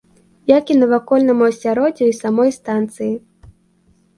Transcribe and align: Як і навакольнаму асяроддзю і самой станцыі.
Як 0.51 0.71
і 0.75 0.77
навакольнаму 0.83 1.43
асяроддзю 1.51 2.09
і 2.13 2.17
самой 2.23 2.49
станцыі. 2.59 3.11